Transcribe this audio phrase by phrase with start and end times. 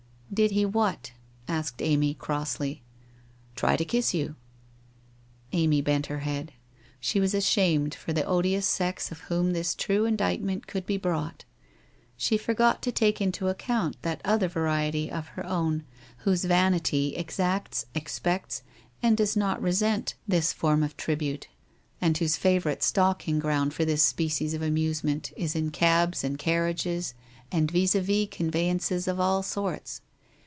[0.31, 1.11] 1 Did he what?'
[1.49, 2.81] asked Amy crossly.
[3.49, 4.37] 1 Try to kiss you?'
[5.51, 6.53] Amy bent her head.
[7.01, 11.43] She was ashamed for the odious sex of whom this true indictment could be brought.
[12.15, 15.83] She forgot to take into account that other variety of her own,
[16.19, 18.63] whose vanity exacts, expects,
[19.03, 21.47] and does not resent thi9 100 WHITE ROSE OF WEARY LEAP form of tribute,
[21.99, 27.13] and whose favourite stalking ground for this species of amusement is in cabs, and carriages,
[27.51, 29.99] and vis a vis conveyances of all sorts.